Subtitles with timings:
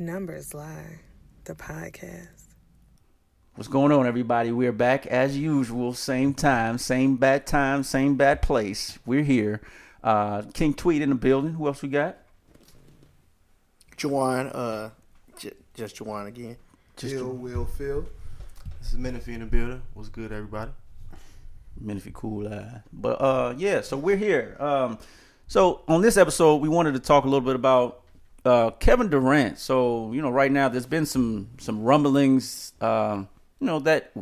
[0.00, 0.98] Numbers Lie,
[1.44, 2.54] the podcast.
[3.54, 4.50] What's going on, everybody?
[4.50, 8.98] We're back as usual, same time, same bad time, same bad place.
[9.04, 9.60] We're here.
[10.02, 11.52] Uh, King Tweet in the building.
[11.52, 12.16] Who else we got?
[13.98, 14.88] Juwan, uh,
[15.38, 16.56] j- just Juwan again.
[16.96, 18.06] Just Phil, Will, Phil.
[18.78, 19.82] This is Menifee in the building.
[19.92, 20.70] What's good, everybody?
[21.78, 22.80] Menifee Cool Eye.
[22.90, 24.56] But uh, yeah, so we're here.
[24.60, 24.98] Um,
[25.46, 28.00] so on this episode, we wanted to talk a little bit about
[28.44, 29.58] uh, Kevin Durant.
[29.58, 32.72] So you know, right now there's been some some rumblings.
[32.80, 33.28] Um,
[33.60, 34.12] you know that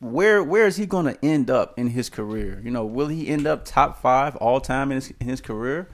[0.00, 2.60] where where is he going to end up in his career?
[2.64, 5.88] You know, will he end up top five all time in his, in his career?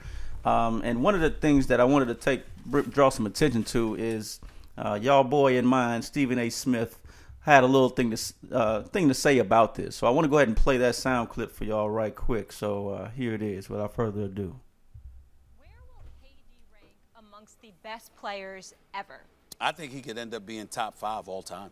[0.44, 2.42] Um, and one of the things that I wanted to take
[2.90, 4.40] draw some attention to is
[4.76, 6.50] uh, y'all boy in mind Stephen A.
[6.50, 6.98] Smith,
[7.44, 9.96] had a little thing to uh, thing to say about this.
[9.96, 12.52] So I want to go ahead and play that sound clip for y'all right quick.
[12.52, 14.58] So uh, here it is, without further ado.
[15.58, 19.22] Where will KD rank amongst the best players ever?
[19.58, 21.70] I think he could end up being top five all time.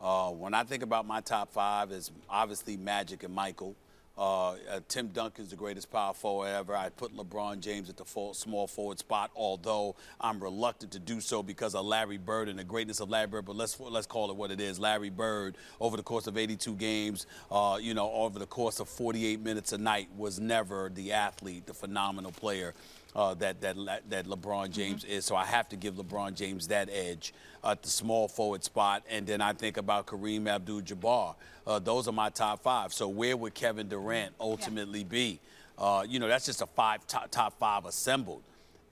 [0.00, 3.76] Uh, when I think about my top five, is obviously Magic and Michael.
[4.18, 4.56] Uh, uh,
[4.88, 6.74] Tim Duncan's the greatest power forward ever.
[6.74, 11.20] I put LeBron James at the full, small forward spot, although I'm reluctant to do
[11.20, 13.44] so because of Larry Bird and the greatness of Larry Bird.
[13.44, 14.80] But let's let's call it what it is.
[14.80, 18.88] Larry Bird, over the course of 82 games, uh, you know, over the course of
[18.88, 22.74] 48 minutes a night, was never the athlete, the phenomenal player
[23.14, 23.76] uh, that that
[24.08, 25.12] that LeBron James mm-hmm.
[25.12, 25.24] is.
[25.24, 29.26] So I have to give LeBron James that edge at the small forward spot, and
[29.26, 31.34] then I think about Kareem Abdul-Jabbar.
[31.66, 32.92] Uh, those are my top five.
[32.92, 35.04] So where would Kevin Durant ultimately yeah.
[35.04, 35.40] be?
[35.78, 38.42] Uh, you know, that's just a five top, top five assembled.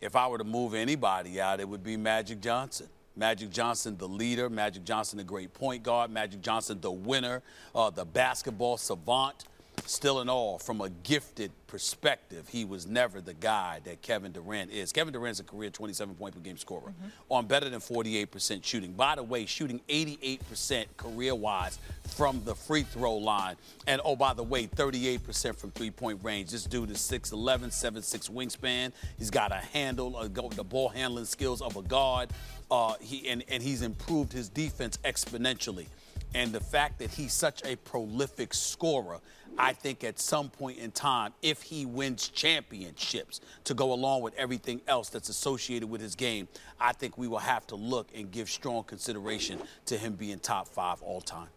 [0.01, 2.89] If I were to move anybody out, it would be Magic Johnson.
[3.17, 4.49] Magic Johnson, the leader.
[4.49, 6.11] Magic Johnson, the great point guard.
[6.11, 7.43] Magic Johnson, the winner,
[7.75, 9.45] uh, the basketball savant
[9.89, 14.71] still in all, from a gifted perspective, he was never the guy that Kevin Durant
[14.71, 14.93] is.
[14.93, 17.09] Kevin Durant's a career 27 point per game scorer mm-hmm.
[17.31, 18.93] on better than 48% shooting.
[18.93, 21.79] By the way, shooting 88% career wise
[22.09, 23.57] from the free throw line.
[23.87, 26.51] And oh, by the way, 38% from three point range.
[26.51, 28.93] This dude is 6'11, 7'6 wingspan.
[29.19, 32.31] He's got a handle, uh, the ball handling skills of a guard.
[32.71, 35.87] Uh, he, and, and he's improved his defense exponentially.
[36.35, 39.21] And the fact that he's such a prolific scorer
[39.59, 44.35] I think at some point in time, if he wins championships to go along with
[44.37, 46.47] everything else that's associated with his game,
[46.81, 50.69] I think we will have to look and give strong consideration to him being top
[50.69, 51.49] five all time.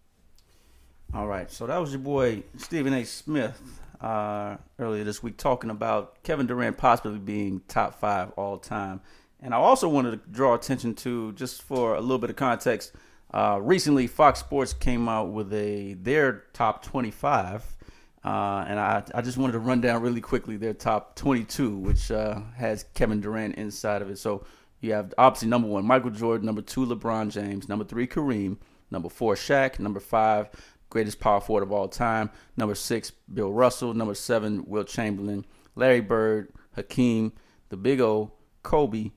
[1.14, 3.04] All right, so that was your boy Stephen A.
[3.04, 3.60] Smith
[4.00, 9.00] uh, earlier this week talking about Kevin Durant possibly being top five all time.
[9.40, 12.92] And I also wanted to draw attention to, just for a little bit of context,
[13.32, 17.76] uh, recently Fox Sports came out with a their top 25
[18.24, 22.10] uh, and I, I just wanted to run down really quickly their top 22, which
[22.10, 24.18] uh, has Kevin Durant inside of it.
[24.18, 24.44] So
[24.80, 28.58] you have obviously number one, Michael Jordan, number two, LeBron James, number three, Kareem,
[28.90, 30.50] number four, Shaq, number five,
[30.88, 35.44] greatest power forward of all time, number six, Bill Russell, number seven, Wilt Chamberlain,
[35.74, 37.32] Larry Bird, Hakeem,
[37.70, 38.32] the Big O,
[38.62, 39.10] Kobe,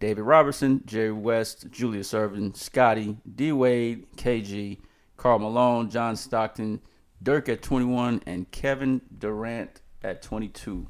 [0.00, 4.78] David Robertson, Jerry West, Julius Erving, Scottie, D Wade, KG,
[5.18, 6.80] Karl Malone, John Stockton,
[7.22, 10.86] Dirk at 21, and Kevin Durant at 22.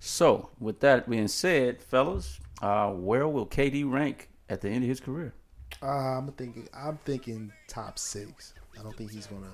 [0.00, 4.88] So, with that being said, fellas, uh, where will KD rank at the end of
[4.88, 5.34] his career?
[5.82, 6.66] Uh, I'm thinking.
[6.72, 8.54] I'm thinking top six.
[8.78, 9.52] I don't think he's gonna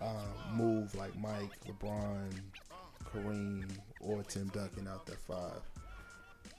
[0.00, 2.30] uh, move like Mike, LeBron,
[3.04, 3.68] Kareem,
[4.00, 5.60] or Tim Duncan out there five.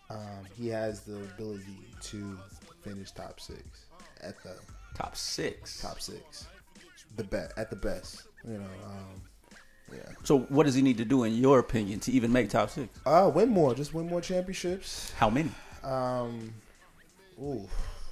[0.10, 2.38] Um, he has the ability to
[2.84, 3.86] finish top six
[4.22, 4.56] at the
[4.94, 5.82] top six.
[5.82, 6.48] Top six,
[7.16, 8.24] the best at the best.
[8.48, 9.22] You know, um,
[9.92, 10.12] yeah.
[10.24, 13.00] So what does he need to do, in your opinion, to even make top six?
[13.06, 13.74] Uh, win more.
[13.74, 15.12] Just win more championships.
[15.18, 15.50] How many?
[15.84, 16.54] Um,
[17.42, 17.68] ooh,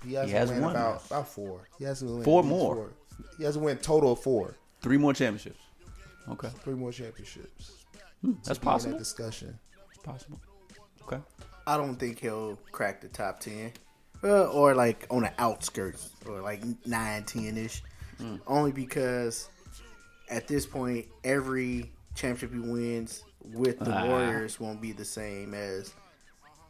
[0.05, 0.71] he has, he has win one.
[0.71, 1.67] About, about four.
[1.77, 2.75] He has win four more.
[2.75, 2.93] Four.
[3.37, 4.57] He has a win total of four.
[4.81, 5.61] Three more championships.
[6.29, 6.49] Okay.
[6.63, 7.85] Three more championships.
[8.21, 8.93] Hmm, that's possible.
[8.93, 9.57] That discussion.
[9.91, 10.39] It's possible.
[11.03, 11.21] Okay.
[11.65, 13.71] I don't think he'll crack the top ten,
[14.23, 17.81] uh, or like on the outskirts, or like nine, ten ish.
[18.19, 18.39] Mm.
[18.47, 19.49] Only because
[20.29, 25.53] at this point, every championship he wins with the uh, Warriors won't be the same
[25.53, 25.93] as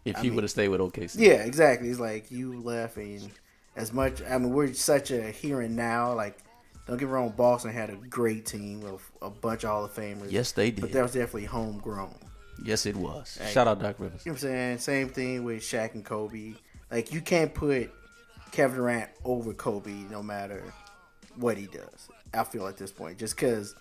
[0.06, 1.16] if I he would have stayed with OKC.
[1.20, 1.90] Yeah, exactly.
[1.90, 3.32] It's like you left, and
[3.76, 4.22] as much.
[4.22, 6.14] I mean, we're such a here and now.
[6.14, 6.38] Like,
[6.88, 9.94] don't get me wrong, Boston had a great team of a bunch of Hall of
[9.94, 10.32] Famers.
[10.32, 10.82] Yes, they did.
[10.82, 12.16] But that was definitely homegrown.
[12.64, 13.38] Yes, it was.
[13.40, 14.26] Like, Shout out Doc Rivers.
[14.26, 14.78] You know what I'm saying?
[14.80, 16.54] Same thing with Shaq and Kobe.
[16.92, 17.92] Like, you can't put
[18.52, 20.64] Kevin Durant over Kobe no matter
[21.36, 22.10] what he does.
[22.34, 23.76] I feel at this point, just because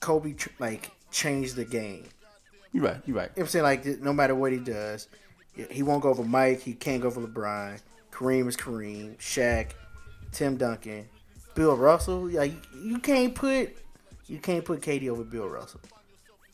[0.00, 2.04] Kobe like changed the game.
[2.72, 3.00] You're right.
[3.06, 3.30] You're right.
[3.36, 5.08] You know I'm saying like no matter what he does,
[5.70, 6.60] he won't go over Mike.
[6.60, 7.80] He can't go over LeBron
[8.14, 9.72] Kareem is Kareem, Shaq,
[10.30, 11.08] Tim Duncan,
[11.56, 12.30] Bill Russell.
[12.30, 13.76] Yeah, you, you can't put
[14.26, 15.80] you can't put KD over Bill Russell.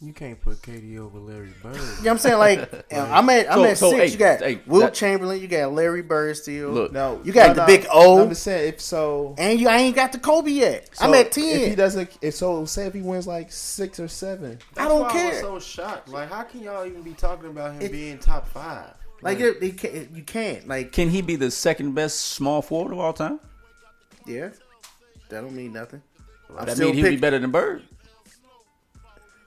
[0.03, 1.75] You can't put KD over Larry Bird.
[1.77, 2.39] You know what I'm saying?
[2.39, 4.01] Like I'm at I'm So- at so, six.
[4.03, 6.71] hey, you got hey, Wilt that- Chamberlain, you got Larry Bird still.
[6.71, 6.93] Look.
[6.93, 8.23] No, You got no, the no, big O.
[8.23, 9.35] I'm just saying if so.
[9.37, 10.89] and you I ain't got the Kobe yet.
[11.03, 11.77] I'm so at If he ten.
[11.77, 15.13] doesn't, if so, say if he wins like six or seven, I don't why I
[15.13, 15.31] care.
[15.53, 16.09] was so shocked.
[16.09, 18.95] Like, how can y'all even be talking about him It- being top five?
[19.23, 20.67] Like it, it can't, you can't.
[20.67, 23.39] Like Can he be the second best small forward of all time?
[24.27, 24.49] yeah,
[25.29, 26.01] that don't mean nothing.
[26.59, 27.83] I'm That still mean he'd be pick- better than Bird.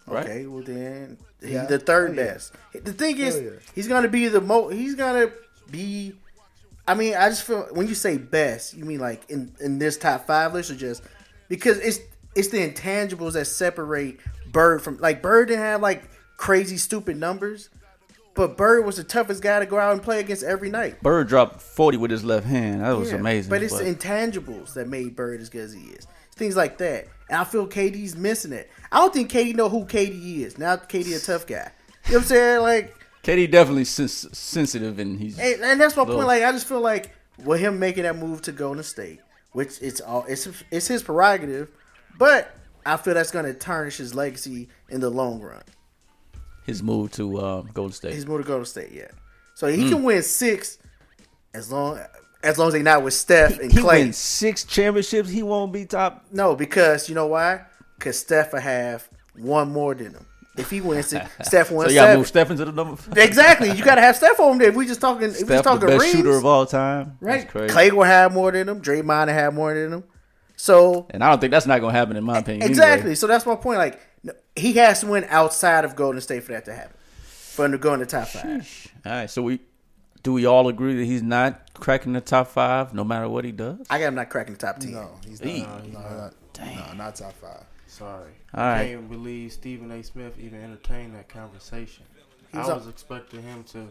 [0.08, 0.26] Right?
[0.26, 1.66] Okay, well then he's Yeah.
[1.66, 2.34] the third Oh, yeah.
[2.34, 2.54] best.
[2.74, 3.50] The thing is, Hell yeah.
[3.74, 4.74] he's gonna be the most.
[4.74, 5.32] He's gonna
[5.72, 6.16] be.
[6.88, 9.98] I mean, I just feel when you say best, you mean like in in this
[9.98, 11.02] top five list or just
[11.48, 12.00] because it's
[12.36, 14.20] it's the intangibles that separate
[14.52, 16.04] Bird from like Bird didn't have like
[16.38, 17.70] crazy stupid numbers,
[18.34, 21.02] but Bird was the toughest guy to go out and play against every night.
[21.02, 22.82] Bird dropped 40 with his left hand.
[22.82, 23.50] That was Yeah, amazing.
[23.50, 26.06] But it's the intangibles that made Bird as good as he is.
[26.36, 27.08] Things like that.
[27.30, 28.70] And I feel KD's missing it.
[28.92, 30.58] I don't think KD know who KD is.
[30.58, 31.72] Now KD a tough guy.
[32.06, 32.62] You know what I'm saying?
[32.62, 36.28] Like KD definitely sens- sensitive and he's and, and that's my Little- point.
[36.28, 39.20] Like I just feel like with him making that move to Golden State,
[39.54, 41.70] which it's all it's it's his prerogative,
[42.18, 42.54] but
[42.86, 45.64] I feel that's gonna tarnish his legacy in the long run.
[46.66, 48.14] his move to uh, Golden State.
[48.14, 49.08] His move to Golden State, yeah.
[49.56, 50.78] So he can win six
[51.54, 52.00] as long
[52.44, 54.04] as long as they not with Steph and he Clay.
[54.04, 55.30] wins six championships.
[55.30, 56.26] He won't be top.
[56.32, 57.62] No, because you know why?
[57.98, 60.26] Because Steph will have one more than him.
[60.56, 61.86] If he wins it, Steph wins.
[61.86, 62.18] So you got to seven.
[62.18, 63.02] move Steph into the number.
[63.20, 63.72] Exactly.
[63.72, 64.70] You got to have Steph on there.
[64.70, 67.18] If we just talking, if we Steph, just the best rings, shooter of all time.
[67.22, 67.48] right?
[67.50, 67.74] Crazy.
[67.74, 68.82] Clay will have more than him.
[68.82, 70.04] Draymond will have more than him.
[70.56, 72.70] So And I don't think that's not going to happen in my opinion.
[72.70, 73.02] exactly.
[73.02, 73.16] Anyway.
[73.16, 73.80] So that's my point.
[73.80, 74.00] Like
[74.56, 76.96] he has to win outside of Golden State for that to happen.
[77.24, 78.92] For him to go in the top five.
[79.06, 79.30] All right.
[79.30, 79.60] So we
[80.24, 83.52] do we all agree that he's not cracking the top five no matter what he
[83.52, 83.86] does?
[83.90, 84.92] I got him not cracking the top ten.
[84.94, 85.50] no, he's not.
[85.50, 85.62] Eee.
[85.64, 86.34] No, he's not.
[86.60, 87.64] No, not top five.
[87.88, 88.32] Sorry.
[88.54, 90.02] All I can't believe Stephen A.
[90.04, 92.06] Smith even entertained that conversation.
[92.52, 93.88] He's I up- was expecting him to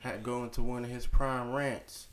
[0.00, 2.08] ha- go into one of his prime rants.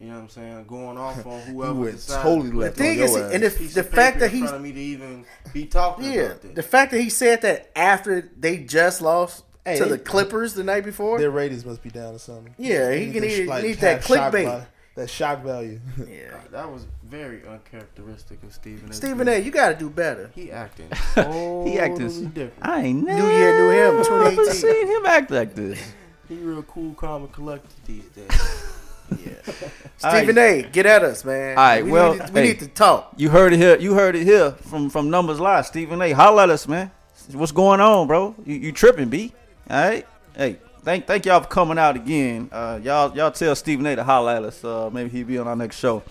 [0.00, 0.64] You know what I'm saying?
[0.66, 3.30] Going off on whoever You went decided totally to put The thing on is, your
[3.32, 6.04] and the, piece the of fact paper that he's front me to even be talking
[6.12, 6.54] yeah, about this.
[6.54, 10.54] the fact that he said that after they just lost Hey, to they- the Clippers
[10.54, 11.18] the night before.
[11.18, 12.54] Their ratings must be down or something.
[12.58, 14.66] Yeah, he They can need like, need that clickbait.
[14.94, 15.78] That shock value.
[16.10, 16.34] Yeah.
[16.50, 18.92] that was very uncharacteristic of Stephen A.
[18.92, 20.30] Stephen A, you got to do better.
[20.34, 22.08] He acting totally He acting.
[22.30, 22.52] different.
[22.62, 24.54] I ain't never New year, new him, 2018.
[24.54, 25.80] seen him act like this.
[26.28, 28.74] He real cool, calm, and collected these days.
[29.24, 29.54] yeah,
[29.96, 31.56] Stephen A, get at us, man.
[31.56, 32.46] All right, we, well, we, need, we hey.
[32.48, 33.12] need to talk.
[33.16, 33.78] You heard it here.
[33.78, 35.64] You heard it here from from Numbers Live.
[35.66, 36.10] Stephen A.
[36.12, 36.90] Holla at us, man.
[37.32, 38.34] What's going on, bro?
[38.44, 39.32] You, you tripping, B?
[39.70, 40.06] All right.
[40.34, 42.48] Hey, thank thank y'all for coming out again.
[42.50, 43.96] Uh, y'all y'all tell Stephen A.
[43.96, 44.64] to holla at us.
[44.64, 46.02] Uh, maybe he'll be on our next show.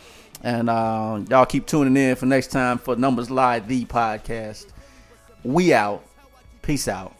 [0.44, 4.68] And uh, y'all keep tuning in for next time for Numbers Live, the podcast.
[5.44, 6.04] We out.
[6.62, 7.16] Peace out.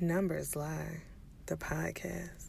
[0.00, 1.02] Numbers lie.
[1.46, 2.45] The podcast.